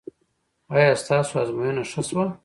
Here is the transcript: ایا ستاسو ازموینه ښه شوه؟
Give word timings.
ایا 0.73 0.91
ستاسو 1.01 1.33
ازموینه 1.41 1.83
ښه 1.91 2.01
شوه؟ 2.07 2.25